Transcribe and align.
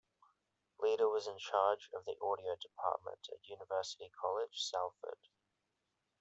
Leader 0.79 1.07
was 1.07 1.27
in 1.27 1.37
charge 1.37 1.87
of 1.93 2.05
the 2.05 2.17
Audio 2.23 2.55
Department 2.55 3.19
at 3.31 3.47
University 3.47 4.11
College 4.19 4.57
Salford. 4.59 5.19